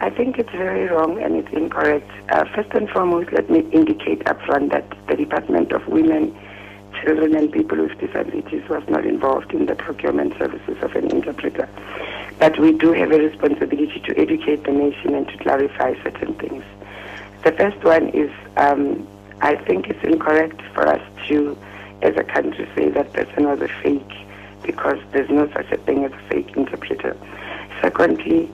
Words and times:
I 0.00 0.10
think 0.10 0.38
it's 0.38 0.50
very 0.50 0.86
wrong 0.86 1.20
and 1.20 1.34
it's 1.36 1.52
incorrect. 1.52 2.08
Uh, 2.30 2.44
first 2.54 2.70
and 2.70 2.88
foremost, 2.88 3.32
let 3.32 3.50
me 3.50 3.60
indicate 3.72 4.20
upfront 4.20 4.70
that 4.70 4.86
the 5.08 5.16
Department 5.16 5.72
of 5.72 5.86
Women, 5.88 6.36
Children 7.02 7.34
and 7.34 7.50
People 7.52 7.78
with 7.78 7.98
Disabilities 7.98 8.68
was 8.68 8.82
not 8.88 9.04
involved 9.04 9.52
in 9.52 9.66
the 9.66 9.74
procurement 9.74 10.38
services 10.38 10.76
of 10.82 10.94
an 10.94 11.10
interpreter. 11.10 11.68
But 12.38 12.60
we 12.60 12.72
do 12.72 12.92
have 12.92 13.10
a 13.10 13.18
responsibility 13.18 14.00
to 14.06 14.16
educate 14.16 14.62
the 14.64 14.70
nation 14.70 15.14
and 15.16 15.26
to 15.28 15.36
clarify 15.38 15.94
certain 16.04 16.34
things. 16.34 16.62
The 17.42 17.52
first 17.52 17.82
one 17.82 18.10
is 18.10 18.30
um, 18.56 19.06
I 19.40 19.56
think 19.56 19.88
it's 19.88 20.02
incorrect 20.04 20.62
for 20.74 20.86
us 20.86 21.02
to, 21.26 21.58
as 22.02 22.16
a 22.16 22.22
country, 22.22 22.68
say 22.76 22.88
that 22.90 23.12
person 23.12 23.48
was 23.48 23.60
a 23.60 23.68
fake 23.82 24.12
because 24.62 24.98
there's 25.10 25.30
no 25.30 25.50
such 25.52 25.72
a 25.72 25.76
thing 25.78 26.04
as 26.04 26.12
a 26.12 26.28
fake 26.28 26.56
interpreter. 26.56 27.16
Secondly, 27.80 28.48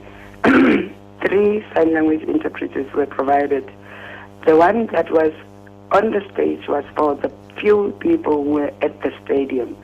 three 1.35 1.65
sign 1.73 1.93
language 1.93 2.21
interpreters 2.23 2.91
were 2.93 3.05
provided. 3.05 3.69
The 4.45 4.55
one 4.55 4.87
that 4.87 5.11
was 5.11 5.33
on 5.91 6.11
the 6.11 6.21
stage 6.33 6.67
was 6.67 6.85
for 6.95 7.15
the 7.15 7.29
few 7.59 7.95
people 7.99 8.43
who 8.43 8.51
were 8.51 8.71
at 8.81 9.01
the 9.01 9.11
stadium, 9.25 9.75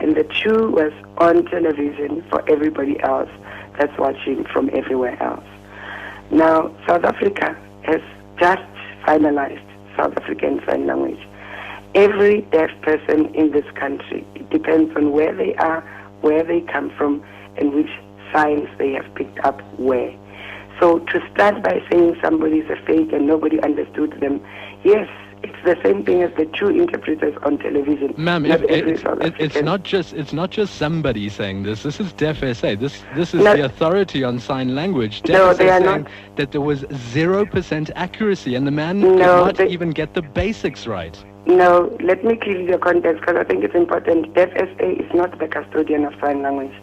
and 0.00 0.16
the 0.16 0.24
two 0.24 0.70
was 0.70 0.92
on 1.18 1.44
television 1.46 2.24
for 2.28 2.42
everybody 2.50 3.00
else 3.02 3.30
that's 3.78 3.96
watching 3.98 4.44
from 4.52 4.68
everywhere 4.72 5.20
else. 5.22 5.44
Now, 6.32 6.74
South 6.88 7.04
Africa 7.04 7.56
has 7.82 8.00
just 8.38 8.62
finalized 9.06 9.64
South 9.96 10.16
African 10.16 10.60
Sign 10.66 10.86
Language. 10.86 11.24
Every 11.94 12.40
deaf 12.50 12.70
person 12.82 13.32
in 13.34 13.52
this 13.52 13.70
country, 13.76 14.26
it 14.34 14.50
depends 14.50 14.94
on 14.96 15.12
where 15.12 15.34
they 15.34 15.54
are, 15.54 15.82
where 16.22 16.42
they 16.42 16.62
come 16.62 16.90
from, 16.98 17.22
and 17.58 17.72
which 17.72 17.90
signs 18.32 18.68
they 18.78 18.92
have 18.92 19.14
picked 19.14 19.38
up 19.44 19.62
where. 19.78 20.12
So 20.80 20.98
to 20.98 21.20
start 21.32 21.62
by 21.62 21.82
saying 21.90 22.16
somebody 22.22 22.58
is 22.58 22.70
a 22.70 22.76
fake 22.84 23.12
and 23.12 23.26
nobody 23.26 23.60
understood 23.62 24.20
them, 24.20 24.44
yes, 24.84 25.08
it's 25.42 25.56
the 25.64 25.76
same 25.82 26.04
thing 26.04 26.22
as 26.22 26.34
the 26.36 26.46
two 26.46 26.68
interpreters 26.68 27.36
on 27.42 27.58
television. 27.58 28.14
Ma'am, 28.16 28.46
it, 28.46 28.62
it, 28.64 28.88
it, 28.88 29.34
it's 29.38 29.62
not 29.62 29.82
just 29.82 30.12
it's 30.14 30.32
not 30.32 30.50
just 30.50 30.76
somebody 30.76 31.28
saying 31.28 31.62
this. 31.62 31.82
This 31.82 32.00
is 32.00 32.12
Deaf 32.14 32.38
SA. 32.38 32.74
This 32.74 33.02
this 33.14 33.34
is 33.34 33.42
no, 33.42 33.54
the 33.54 33.64
authority 33.64 34.24
on 34.24 34.38
sign 34.38 34.74
language. 34.74 35.22
No, 35.28 35.54
they 35.54 35.70
are 35.70 35.80
not. 35.80 36.08
that 36.36 36.52
there 36.52 36.60
was 36.60 36.84
zero 37.12 37.46
percent 37.46 37.90
accuracy, 37.94 38.54
and 38.54 38.66
the 38.66 38.70
man 38.70 39.00
no, 39.00 39.10
did 39.10 39.18
not 39.18 39.56
they, 39.56 39.68
even 39.68 39.90
get 39.90 40.14
the 40.14 40.22
basics 40.22 40.86
right. 40.86 41.22
No, 41.46 41.96
let 42.02 42.24
me 42.24 42.34
give 42.36 42.58
you 42.58 42.66
the 42.66 42.78
context 42.78 43.20
because 43.20 43.36
I 43.36 43.44
think 43.44 43.62
it's 43.62 43.74
important. 43.74 44.34
Deaf 44.34 44.50
SA 44.56 44.84
is 44.84 45.14
not 45.14 45.38
the 45.38 45.46
custodian 45.46 46.04
of 46.04 46.14
sign 46.20 46.42
language. 46.42 46.74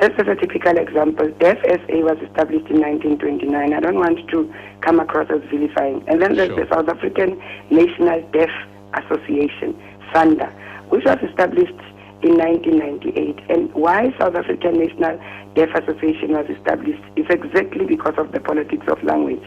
Just 0.00 0.18
as 0.18 0.26
a 0.26 0.34
typical 0.34 0.78
example, 0.78 1.28
Deaf 1.38 1.58
SA 1.62 1.98
was 2.00 2.18
established 2.26 2.66
in 2.70 2.80
1929. 2.80 3.72
I 3.72 3.80
don't 3.80 3.96
want 3.98 4.28
to 4.30 4.52
come 4.80 4.98
across 5.00 5.30
as 5.30 5.42
vilifying. 5.50 6.02
And 6.08 6.20
then 6.20 6.34
there's 6.34 6.48
sure. 6.48 6.64
the 6.64 6.74
South 6.74 6.88
African 6.88 7.40
National 7.70 8.22
Deaf 8.32 8.50
Association, 8.94 9.78
SANDA, 10.12 10.50
which 10.88 11.04
was 11.04 11.18
established 11.22 11.74
in 12.22 12.38
1998. 12.38 13.38
And 13.50 13.72
why 13.74 14.14
South 14.18 14.34
African 14.34 14.78
National 14.78 15.18
Deaf 15.54 15.68
Association 15.74 16.32
was 16.32 16.46
established 16.48 17.02
is 17.16 17.26
exactly 17.28 17.84
because 17.84 18.14
of 18.16 18.32
the 18.32 18.40
politics 18.40 18.86
of 18.88 19.02
language. 19.02 19.42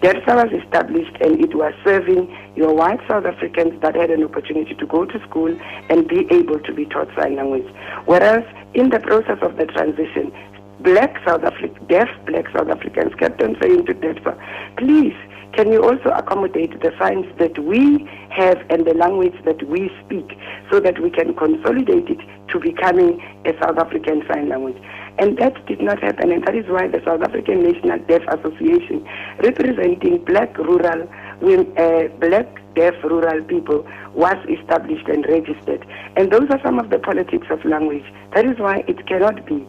Deaf 0.00 0.16
SA 0.26 0.34
was 0.42 0.52
established 0.52 1.16
and 1.20 1.38
it 1.44 1.54
was 1.54 1.72
serving 1.84 2.26
your 2.56 2.74
white 2.74 3.00
South 3.08 3.24
Africans 3.24 3.80
that 3.82 3.94
had 3.94 4.10
an 4.10 4.24
opportunity 4.24 4.74
to 4.74 4.86
go 4.86 5.04
to 5.04 5.18
school 5.28 5.54
and 5.90 6.08
be 6.08 6.26
able 6.30 6.58
to 6.60 6.72
be 6.72 6.86
taught 6.86 7.08
sign 7.14 7.36
language. 7.36 7.66
Whereas 8.06 8.44
in 8.74 8.90
the 8.90 9.00
process 9.00 9.38
of 9.42 9.56
the 9.56 9.66
transition, 9.66 10.32
black 10.80 11.16
South 11.26 11.44
African, 11.44 11.86
deaf 11.86 12.08
black 12.26 12.46
South 12.56 12.68
Africans 12.68 13.14
kept 13.14 13.42
on 13.42 13.56
saying 13.60 13.86
to 13.86 13.94
Deaf 13.94 14.16
SA, 14.24 14.34
please, 14.76 15.14
can 15.54 15.70
you 15.72 15.82
also 15.82 16.10
accommodate 16.10 16.80
the 16.80 16.92
signs 16.98 17.26
that 17.38 17.56
we 17.58 18.08
have 18.30 18.58
and 18.70 18.84
the 18.84 18.94
language 18.94 19.34
that 19.44 19.62
we 19.68 19.90
speak 20.04 20.36
so 20.70 20.80
that 20.80 21.00
we 21.00 21.10
can 21.10 21.34
consolidate 21.34 22.08
it 22.08 22.18
to 22.48 22.58
becoming 22.58 23.20
a 23.44 23.52
South 23.60 23.78
African 23.78 24.24
Sign 24.26 24.48
Language? 24.48 24.82
And 25.18 25.38
that 25.38 25.64
did 25.66 25.80
not 25.80 26.02
happen, 26.02 26.32
and 26.32 26.44
that 26.44 26.56
is 26.56 26.66
why 26.66 26.88
the 26.88 27.00
South 27.04 27.22
African 27.22 27.62
National 27.62 28.00
Deaf 28.00 28.22
Association, 28.26 29.06
representing 29.44 30.24
black 30.24 30.58
rural, 30.58 31.02
uh, 31.06 32.08
black 32.18 32.48
deaf 32.74 32.94
rural 33.04 33.44
people, 33.44 33.86
was 34.12 34.36
established 34.48 35.06
and 35.06 35.24
registered. 35.28 35.86
And 36.16 36.32
those 36.32 36.50
are 36.50 36.60
some 36.64 36.80
of 36.80 36.90
the 36.90 36.98
politics 36.98 37.46
of 37.48 37.64
language. 37.64 38.04
That 38.34 38.44
is 38.44 38.58
why 38.58 38.82
it 38.88 39.06
cannot 39.06 39.46
be. 39.46 39.64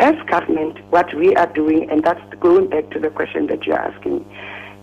As 0.00 0.14
government, 0.30 0.78
what 0.88 1.14
we 1.14 1.34
are 1.36 1.52
doing, 1.52 1.90
and 1.90 2.02
that's 2.02 2.22
going 2.40 2.70
back 2.70 2.90
to 2.92 2.98
the 2.98 3.10
question 3.10 3.48
that 3.48 3.64
you're 3.64 3.78
asking, 3.78 4.24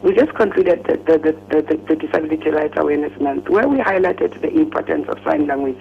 we 0.03 0.14
just 0.14 0.34
concluded 0.36 0.84
the, 0.84 0.97
the, 0.97 1.18
the, 1.18 1.78
the, 1.88 1.96
Disability 1.96 2.50
Rights 2.50 2.74
Awareness 2.75 3.18
Month, 3.22 3.47
where 3.47 3.69
we 3.69 3.78
highlighted 3.78 4.40
the 4.41 4.50
importance 4.50 5.08
of 5.08 5.18
sign 5.24 5.47
language 5.47 5.80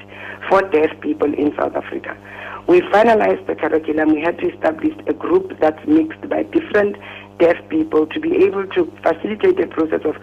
for 0.49 0.63
deaf 0.63 0.91
people 1.01 1.35
in 1.35 1.53
South 1.57 1.75
Africa. 1.75 2.17
We 2.69 2.83
finalized 2.83 3.45
the 3.49 3.57
curriculum. 3.57 4.15
We 4.15 4.21
had 4.21 4.39
to 4.39 4.55
establish 4.55 4.95
a 5.09 5.13
group 5.13 5.59
that's 5.59 5.85
mixed 5.89 6.29
by 6.29 6.45
different 6.45 6.97
deaf 7.39 7.57
people 7.69 8.07
to 8.07 8.21
be 8.21 8.37
able 8.45 8.65
to 8.69 8.85
facilitate 9.03 9.57
the 9.57 9.67
process 9.67 10.03
of 10.05 10.15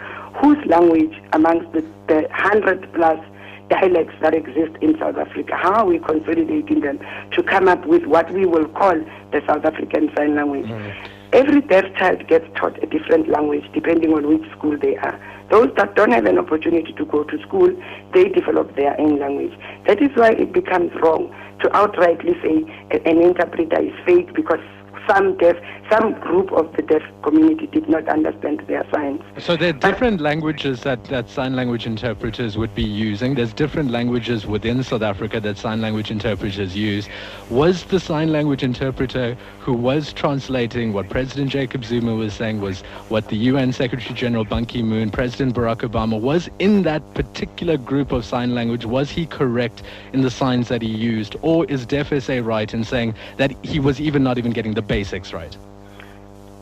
whose 0.41 0.63
language 0.65 1.21
amongst 1.33 1.69
the, 1.73 1.81
the 2.07 2.21
100 2.31 2.93
plus 2.93 3.19
dialects 3.67 4.15
that 4.21 4.33
exist 4.33 4.71
in 4.81 4.97
South 4.97 5.17
Africa, 5.17 5.55
how 5.55 5.73
are 5.73 5.85
we 5.85 5.99
consolidating 5.99 6.79
them 6.79 6.99
to 7.33 7.43
come 7.43 7.67
up 7.67 7.85
with 7.85 8.05
what 8.05 8.31
we 8.31 8.45
will 8.45 8.67
call 8.69 8.95
the 9.31 9.43
South 9.45 9.65
African 9.65 10.09
Sign 10.15 10.35
Language? 10.35 10.65
Mm. 10.65 11.18
Every 11.31 11.61
deaf 11.61 11.85
child 11.95 12.27
gets 12.27 12.45
taught 12.55 12.81
a 12.81 12.87
different 12.87 13.29
language 13.29 13.63
depending 13.71 14.13
on 14.13 14.27
which 14.27 14.49
school 14.51 14.75
they 14.79 14.97
are. 14.97 15.19
Those 15.51 15.69
that 15.77 15.95
don't 15.95 16.11
have 16.11 16.25
an 16.25 16.39
opportunity 16.39 16.91
to 16.93 17.05
go 17.05 17.23
to 17.23 17.41
school, 17.43 17.69
they 18.15 18.29
develop 18.29 18.75
their 18.75 18.99
own 18.99 19.19
language. 19.19 19.53
That 19.85 20.01
is 20.01 20.09
why 20.15 20.31
it 20.31 20.51
becomes 20.53 20.91
wrong 21.01 21.29
to 21.61 21.69
outrightly 21.69 22.33
say 22.41 22.99
an 23.05 23.21
interpreter 23.21 23.79
is 23.79 23.93
fake 24.07 24.33
because 24.33 24.59
some 25.09 25.35
deaf, 25.37 25.55
some 25.91 26.13
group 26.19 26.51
of 26.51 26.71
the 26.75 26.83
deaf 26.83 27.01
community 27.23 27.65
did 27.67 27.89
not 27.89 28.07
understand 28.07 28.63
their 28.67 28.85
signs. 28.93 29.21
So 29.39 29.57
there 29.57 29.69
are 29.69 29.79
different 29.89 30.17
but, 30.19 30.23
languages 30.23 30.81
that, 30.81 31.03
that 31.05 31.29
sign 31.29 31.55
language 31.55 31.87
interpreters 31.87 32.57
would 32.57 32.75
be 32.75 32.83
using. 32.83 33.33
There's 33.33 33.53
different 33.53 33.89
languages 33.89 34.45
within 34.45 34.83
South 34.83 35.01
Africa 35.01 35.39
that 35.39 35.57
sign 35.57 35.81
language 35.81 36.11
interpreters 36.11 36.75
use. 36.75 37.09
Was 37.49 37.85
the 37.85 37.99
sign 37.99 38.31
language 38.31 38.61
interpreter 38.61 39.35
who 39.59 39.73
was 39.73 40.13
translating 40.13 40.93
what 40.93 41.09
President 41.09 41.49
Jacob 41.49 41.83
Zuma 41.83 42.13
was 42.13 42.33
saying 42.33 42.61
was 42.61 42.81
what 43.09 43.27
the 43.29 43.37
UN 43.37 43.73
Secretary 43.73 44.13
General 44.13 44.43
Ban 44.43 44.65
Ki-moon, 44.67 45.09
President 45.09 45.55
Barack 45.55 45.77
Obama 45.77 46.19
was 46.19 46.49
in 46.59 46.83
that 46.83 47.01
particular 47.15 47.77
group 47.77 48.11
of 48.11 48.25
sign 48.25 48.53
language? 48.53 48.85
Was 48.85 49.09
he 49.09 49.25
correct 49.25 49.81
in 50.13 50.21
the 50.21 50.31
signs 50.31 50.67
that 50.67 50.83
he 50.83 50.89
used? 50.89 51.35
Or 51.41 51.65
is 51.65 51.87
Deaf 51.87 52.13
SA 52.23 52.41
right 52.43 52.71
in 52.71 52.83
saying 52.83 53.15
that 53.37 53.51
he 53.65 53.79
was 53.79 53.99
even 53.99 54.23
not 54.23 54.37
even 54.37 54.51
getting 54.51 54.75
the 54.75 54.83
basics 54.83 54.98
basics 54.99 55.33
right? 55.33 55.55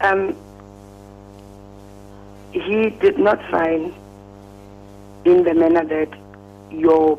Um, 0.01 0.35
he 2.51 2.89
did 3.05 3.17
not 3.17 3.39
sign 3.51 3.93
in 5.25 5.43
the 5.43 5.53
manner 5.53 5.85
that 5.95 6.11
your 6.71 7.17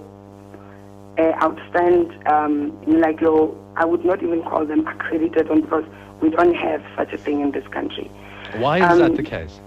uh, 1.19 1.47
outstand, 1.47 2.07
um, 2.35 2.53
like 2.87 3.21
your, 3.21 3.41
I 3.77 3.85
would 3.85 4.05
not 4.05 4.23
even 4.23 4.43
call 4.43 4.65
them 4.65 4.87
accredited 4.87 5.51
on 5.51 5.63
because 5.63 5.85
we 6.23 6.31
don't 6.31 6.55
have 6.55 6.83
such 6.97 7.13
a 7.13 7.19
thing 7.19 7.41
in 7.41 7.51
this 7.51 7.67
country. 7.69 8.11
Why 8.57 8.79
is 8.79 8.93
um, 8.93 8.99
that 9.01 9.17
the 9.17 9.23
case? 9.23 9.61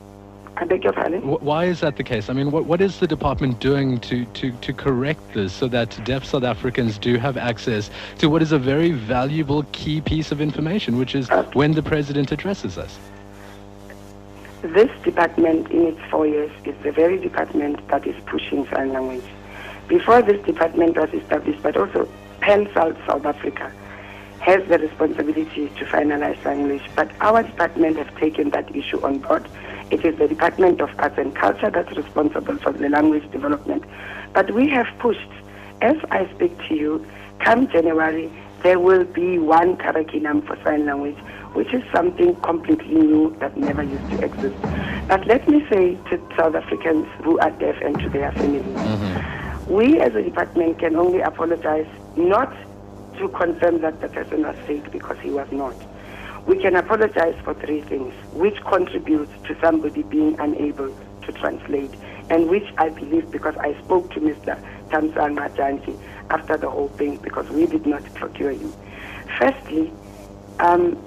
I 0.57 0.65
beg 0.65 0.83
your 0.83 0.93
pardon? 0.93 1.21
Why 1.21 1.65
is 1.65 1.79
that 1.79 1.95
the 1.95 2.03
case? 2.03 2.29
I 2.29 2.33
mean, 2.33 2.51
what, 2.51 2.65
what 2.65 2.81
is 2.81 2.99
the 2.99 3.07
department 3.07 3.59
doing 3.59 3.99
to, 4.01 4.25
to, 4.25 4.51
to 4.51 4.73
correct 4.73 5.33
this 5.33 5.53
so 5.53 5.67
that 5.69 5.97
deaf 6.03 6.25
South 6.25 6.43
Africans 6.43 6.97
do 6.97 7.17
have 7.17 7.37
access 7.37 7.89
to 8.19 8.29
what 8.29 8.41
is 8.41 8.51
a 8.51 8.59
very 8.59 8.91
valuable 8.91 9.63
key 9.71 10.01
piece 10.01 10.31
of 10.31 10.41
information, 10.41 10.97
which 10.97 11.15
is 11.15 11.29
uh, 11.29 11.43
when 11.53 11.71
the 11.71 11.81
president 11.81 12.31
addresses 12.31 12.77
us? 12.77 12.99
This 14.61 14.91
department, 15.01 15.71
in 15.71 15.87
its 15.87 15.99
four 16.11 16.27
years, 16.27 16.51
is 16.65 16.75
the 16.83 16.91
very 16.91 17.17
department 17.17 17.87
that 17.87 18.05
is 18.05 18.15
pushing 18.25 18.67
sign 18.67 18.93
language. 18.93 19.23
Before 19.87 20.21
this 20.21 20.43
department 20.45 20.97
was 20.97 21.09
established, 21.13 21.63
but 21.63 21.75
also 21.75 22.07
PanSALB 22.41 23.07
South 23.07 23.25
Africa 23.25 23.71
has 24.39 24.67
the 24.67 24.77
responsibility 24.79 25.69
to 25.69 25.85
finalize 25.85 26.41
sign 26.43 26.67
language, 26.67 26.89
but 26.95 27.11
our 27.21 27.41
department 27.43 27.97
has 27.97 28.07
taken 28.19 28.49
that 28.51 28.75
issue 28.75 29.03
on 29.03 29.19
board 29.19 29.47
it 29.91 30.05
is 30.05 30.17
the 30.17 30.27
Department 30.27 30.79
of 30.79 30.89
Arts 30.97 31.17
and 31.17 31.35
Culture 31.35 31.69
that's 31.69 31.95
responsible 31.95 32.55
for 32.57 32.71
the 32.71 32.87
language 32.87 33.29
development. 33.31 33.83
But 34.33 34.51
we 34.51 34.69
have 34.69 34.87
pushed, 34.99 35.29
as 35.81 35.97
I 36.09 36.29
speak 36.33 36.57
to 36.69 36.75
you, 36.75 37.05
come 37.39 37.67
January, 37.67 38.31
there 38.63 38.79
will 38.79 39.03
be 39.03 39.37
one 39.37 39.75
curriculum 39.75 40.43
for 40.43 40.55
sign 40.63 40.85
language, 40.85 41.17
which 41.53 41.73
is 41.73 41.83
something 41.91 42.35
completely 42.37 42.95
new 42.95 43.35
that 43.39 43.57
never 43.57 43.83
used 43.83 44.09
to 44.11 44.23
exist. 44.23 44.55
But 45.07 45.27
let 45.27 45.47
me 45.49 45.65
say 45.69 45.95
to 46.09 46.21
South 46.37 46.55
Africans 46.55 47.07
who 47.23 47.37
are 47.39 47.51
deaf 47.51 47.75
and 47.81 47.99
to 47.99 48.09
their 48.09 48.31
families, 48.31 48.63
mm-hmm. 48.63 49.73
we 49.73 49.99
as 49.99 50.15
a 50.15 50.21
department 50.21 50.79
can 50.79 50.95
only 50.95 51.19
apologize 51.19 51.87
not 52.15 52.55
to 53.17 53.27
confirm 53.29 53.81
that 53.81 53.99
the 53.99 54.07
person 54.07 54.43
was 54.43 54.55
fake 54.65 54.89
because 54.91 55.17
he 55.19 55.31
was 55.31 55.51
not. 55.51 55.75
We 56.47 56.59
can 56.61 56.75
apologize 56.75 57.35
for 57.43 57.53
three 57.53 57.81
things, 57.83 58.13
which 58.33 58.55
contributes 58.69 59.31
to 59.47 59.55
somebody 59.63 60.03
being 60.03 60.35
unable 60.39 60.93
to 61.25 61.31
translate, 61.33 61.93
and 62.29 62.49
which 62.49 62.65
I 62.77 62.89
believe 62.89 63.31
because 63.31 63.53
I 63.59 63.77
spoke 63.83 64.11
to 64.11 64.19
Mr. 64.19 64.59
Thamsanqa 64.89 65.37
Majanti 65.37 65.99
after 66.31 66.57
the 66.57 66.69
whole 66.69 66.89
thing 66.97 67.19
because 67.23 67.45
we 67.53 67.67
did 67.67 67.85
not 67.85 68.03
procure 68.15 68.51
him. 68.51 68.73
Firstly, 69.39 69.93
um, 70.59 70.97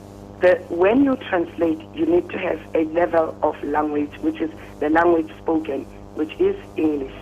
the, 0.41 0.57
when 0.69 1.05
you 1.05 1.17
translate, 1.29 1.81
you 1.95 2.07
need 2.07 2.29
to 2.31 2.39
have 2.39 2.61
a 2.75 2.85
level 2.93 3.37
of 3.43 3.55
language, 3.65 4.13
which 4.21 4.41
is 4.41 4.51
the 4.81 4.89
language 4.91 5.31
spoken, 5.43 5.87
which 6.15 6.33
is 6.39 6.57
English. 6.77 7.15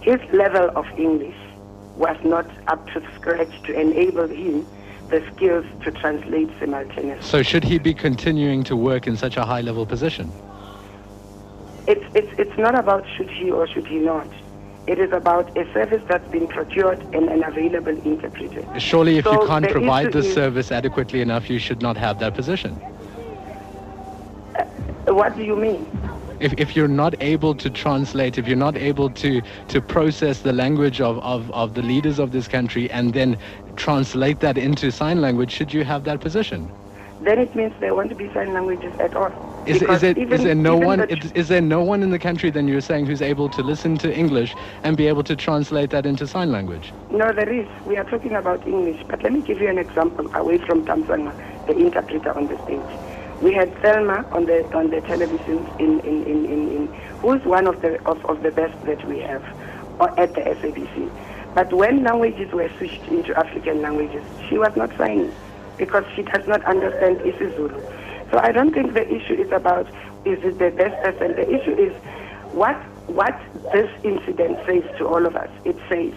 His 0.00 0.18
level 0.32 0.70
of 0.76 0.84
English 0.98 1.36
was 1.96 2.16
not 2.24 2.46
up 2.68 2.86
to 2.88 3.00
scratch 3.16 3.52
to 3.66 3.78
enable 3.78 4.28
him 4.28 4.66
the 5.14 5.24
skills 5.34 5.64
to 5.84 5.92
translate 5.92 6.50
simultaneously. 6.58 7.22
So 7.22 7.42
should 7.42 7.62
he 7.62 7.78
be 7.78 7.94
continuing 7.94 8.64
to 8.64 8.74
work 8.74 9.06
in 9.06 9.16
such 9.16 9.36
a 9.36 9.44
high 9.44 9.60
level 9.60 9.86
position? 9.86 10.30
It's, 11.86 12.04
it's, 12.14 12.32
it's 12.38 12.58
not 12.58 12.76
about 12.76 13.04
should 13.16 13.30
he 13.30 13.50
or 13.50 13.66
should 13.68 13.86
he 13.86 13.98
not. 13.98 14.26
It 14.86 14.98
is 14.98 15.12
about 15.12 15.56
a 15.56 15.64
service 15.72 16.02
that's 16.08 16.28
been 16.30 16.46
procured 16.48 17.00
and 17.14 17.28
an 17.28 17.44
available 17.44 17.96
interpreter. 18.12 18.62
Surely 18.78 19.18
if 19.18 19.24
So 19.24 19.40
you 19.40 19.46
can't 19.46 19.68
provide 19.68 20.12
this 20.12 20.26
is- 20.26 20.34
service 20.34 20.72
adequately 20.72 21.20
enough, 21.20 21.48
you 21.48 21.58
should 21.58 21.80
not 21.80 21.96
have 21.96 22.18
that 22.18 22.34
position. 22.34 22.72
Uh, 24.58 25.14
what 25.14 25.36
do 25.36 25.44
you 25.44 25.56
mean? 25.56 25.86
If, 26.40 26.54
if 26.58 26.76
you're 26.76 26.88
not 26.88 27.14
able 27.20 27.54
to 27.54 27.70
translate, 27.70 28.38
if 28.38 28.46
you're 28.46 28.56
not 28.56 28.76
able 28.76 29.10
to, 29.10 29.42
to 29.68 29.80
process 29.80 30.40
the 30.40 30.52
language 30.52 31.00
of, 31.00 31.18
of, 31.18 31.50
of 31.52 31.74
the 31.74 31.82
leaders 31.82 32.18
of 32.18 32.32
this 32.32 32.48
country 32.48 32.90
and 32.90 33.14
then 33.14 33.38
translate 33.76 34.40
that 34.40 34.58
into 34.58 34.90
sign 34.90 35.20
language, 35.20 35.50
should 35.52 35.72
you 35.72 35.84
have 35.84 36.04
that 36.04 36.20
position? 36.20 36.70
Then 37.24 37.38
it 37.38 37.54
means 37.54 37.72
there 37.80 37.94
won't 37.94 38.16
be 38.18 38.30
sign 38.34 38.52
languages 38.52 38.92
at 39.00 39.14
all. 39.14 39.30
Is, 39.66 39.80
is, 39.80 40.02
it, 40.02 40.18
even- 40.18 40.32
is 40.32 40.44
there 40.44 40.54
no 40.54 40.76
one 40.76 40.98
the 40.98 41.16
is, 41.16 41.32
is 41.32 41.48
there 41.48 41.62
no 41.62 41.82
one 41.82 42.02
in 42.02 42.10
the 42.10 42.18
country 42.18 42.50
then 42.50 42.68
you're 42.68 42.82
saying 42.82 43.06
who's 43.06 43.22
able 43.22 43.48
to 43.48 43.62
listen 43.62 43.96
to 43.98 44.14
English 44.14 44.54
and 44.82 44.94
be 44.96 45.06
able 45.06 45.24
to 45.24 45.34
translate 45.34 45.88
that 45.90 46.04
into 46.04 46.26
sign 46.26 46.52
language? 46.52 46.92
No, 47.10 47.32
there 47.32 47.50
is. 47.50 47.66
We 47.86 47.96
are 47.96 48.04
talking 48.04 48.32
about 48.34 48.66
English. 48.66 49.00
But 49.08 49.22
let 49.22 49.32
me 49.32 49.40
give 49.40 49.58
you 49.58 49.68
an 49.70 49.78
example 49.78 50.26
away 50.34 50.58
from 50.66 50.84
Thamsanqa, 50.84 51.34
the 51.66 51.74
interpreter 51.78 52.36
on 52.36 52.48
the 52.48 52.58
stage. 52.64 52.90
We 53.40 53.52
had 53.52 53.74
Thelma 53.82 54.24
on 54.32 54.46
the 54.46 54.64
on 54.74 54.90
the 54.90 55.00
television 55.02 55.66
in, 55.78 56.00
in, 56.00 56.22
in, 56.24 56.44
in, 56.46 56.68
in 56.70 56.86
who's 57.20 57.42
one 57.44 57.66
of 57.66 57.80
the 57.82 58.02
of, 58.06 58.24
of 58.26 58.42
the 58.42 58.50
best 58.50 58.80
that 58.84 59.04
we 59.06 59.18
have 59.20 59.44
uh, 60.00 60.14
at 60.16 60.34
the 60.34 60.40
SABC. 60.40 61.10
But 61.54 61.72
when 61.72 62.02
languages 62.02 62.52
were 62.52 62.70
switched 62.78 63.06
into 63.08 63.36
African 63.38 63.82
languages, 63.82 64.24
she 64.48 64.58
was 64.58 64.74
not 64.76 64.90
signing 64.96 65.32
because 65.76 66.04
she 66.14 66.22
does 66.22 66.46
not 66.46 66.64
understand 66.64 67.18
isiZulu. 67.18 68.30
So 68.30 68.38
I 68.38 68.52
don't 68.52 68.72
think 68.72 68.94
the 68.94 69.06
issue 69.06 69.34
is 69.34 69.50
about 69.52 69.86
is 70.24 70.42
it 70.42 70.58
the 70.58 70.70
best 70.70 71.00
person. 71.02 71.36
The 71.36 71.48
issue 71.48 71.74
is 71.74 71.92
what 72.52 72.76
what 73.06 73.38
this 73.72 73.90
incident 74.02 74.58
says 74.66 74.84
to 74.98 75.06
all 75.06 75.26
of 75.26 75.36
us. 75.36 75.50
It 75.64 75.76
says 75.88 76.14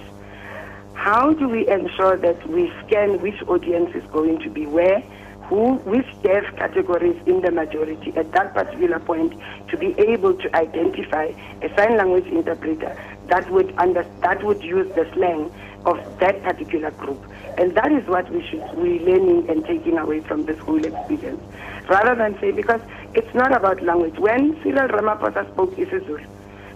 how 0.97 1.31
do 1.31 1.47
we 1.47 1.67
ensure 1.69 2.17
that 2.17 2.49
we 2.49 2.73
scan 2.83 3.21
which 3.21 3.41
audience 3.47 3.95
is 3.95 4.03
going 4.11 4.39
to 4.39 4.49
be 4.49 4.65
where, 4.65 5.01
who, 5.47 5.75
which 5.85 6.07
deaf 6.23 6.44
categories 6.57 7.15
in 7.25 7.41
the 7.41 7.51
majority 7.51 8.13
at 8.17 8.31
that 8.33 8.53
particular 8.53 8.99
point 8.99 9.33
to 9.69 9.77
be 9.77 9.95
able 9.97 10.33
to 10.33 10.55
identify 10.55 11.31
a 11.61 11.75
sign 11.75 11.97
language 11.97 12.25
interpreter 12.27 12.95
that 13.27 13.49
would 13.51 13.73
under, 13.77 14.05
that 14.21 14.44
would 14.44 14.61
use 14.61 14.88
the 14.95 15.09
slang 15.13 15.51
of 15.85 15.97
that 16.19 16.41
particular 16.44 16.91
group. 16.91 17.21
And 17.57 17.73
that 17.75 17.91
is 17.91 18.05
what 18.07 18.29
we 18.29 18.45
should 18.45 18.63
be 18.75 18.99
learning 18.99 19.49
and 19.49 19.65
taking 19.65 19.97
away 19.97 20.19
from 20.21 20.45
this 20.45 20.59
whole 20.59 20.83
experience. 20.83 21.41
Rather 21.89 22.15
than 22.15 22.39
say, 22.39 22.51
because 22.51 22.81
it's 23.13 23.33
not 23.33 23.53
about 23.53 23.81
language. 23.81 24.17
When 24.19 24.61
Cyril 24.61 24.89
Ramaphosa 24.89 25.50
spoke 25.53 25.75
isiZulu, 25.75 26.25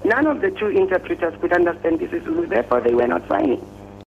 none 0.06 0.28
of 0.28 0.42
the 0.42 0.52
two 0.52 0.68
interpreters 0.68 1.40
could 1.42 1.54
understand 1.54 2.00
isiZulu, 2.00 2.50
therefore 2.50 2.82
they 2.82 2.94
were 2.94 3.08
not 3.08 3.28
signing. 3.28 3.62